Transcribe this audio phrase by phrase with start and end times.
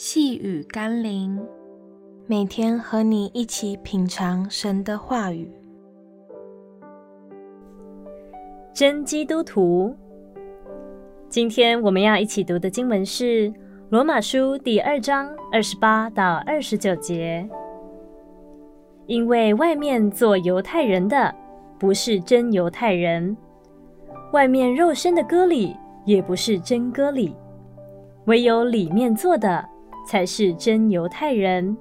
[0.00, 1.44] 细雨甘霖，
[2.28, 5.50] 每天和你一起品尝神的话语。
[8.72, 9.92] 真基督徒，
[11.28, 13.50] 今天我们要一起读的经文是
[13.90, 17.44] 《罗马书》第二章二十八到二十九节。
[19.06, 21.34] 因为外面做犹太人的，
[21.76, 23.36] 不是真犹太人；
[24.32, 27.34] 外面肉身的割礼，也不是真割礼；
[28.26, 29.68] 唯有里面做的，
[30.08, 31.76] 才是真犹太人，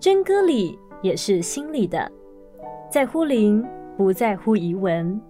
[0.00, 2.10] 真割礼也是心里的，
[2.90, 3.62] 在乎灵，
[3.98, 5.20] 不在乎仪文。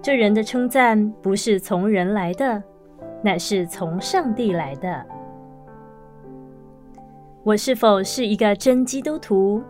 [0.00, 2.62] 这人的称赞不是从人来的，
[3.22, 5.04] 乃是从上帝来的。
[7.44, 9.62] 我是否是一个真基督徒？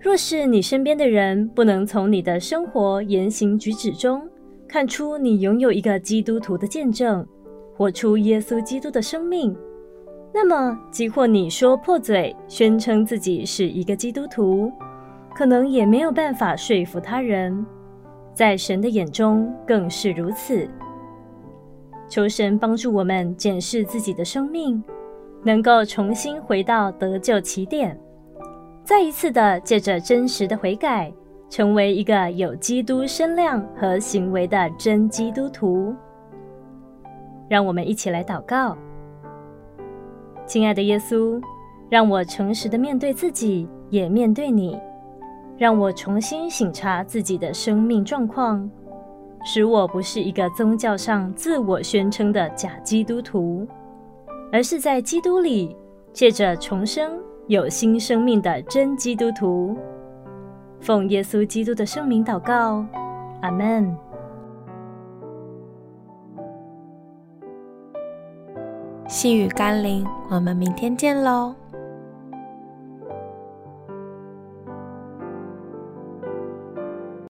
[0.00, 4.28] 若是你身边的人不能从你的生活言行举止中
[4.66, 7.24] 看出你拥有一个基督徒的见证，
[7.76, 9.56] 活出耶稣基督的生命，
[10.32, 14.70] 那么，即或你说破嘴，宣称自己是一个基督徒，
[15.34, 17.64] 可能也没有办法说服他人。
[18.34, 20.68] 在神的眼中更是如此。
[22.06, 24.82] 求神帮助我们检视自己的生命，
[25.42, 27.98] 能够重新回到得救起点，
[28.84, 31.10] 再一次的借着真实的悔改，
[31.48, 35.94] 成为一个有基督身量和行为的真基督徒。
[37.48, 38.76] 让我们一起来祷告。
[40.46, 41.42] 亲爱的耶稣，
[41.88, 44.78] 让我诚实的面对自己，也面对你，
[45.58, 48.70] 让我重新省察自己的生命状况，
[49.44, 53.66] 使我不是一个宗教上自我宣称的假基督徒，
[54.52, 55.76] 而是在基督里
[56.12, 59.76] 借着重生有新生命的真基督徒。
[60.80, 62.86] 奉耶稣基督的圣名祷告，
[63.40, 64.05] 阿门。
[69.08, 71.54] 细雨甘霖，我们明天见喽。